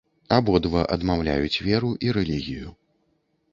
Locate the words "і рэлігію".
2.09-2.67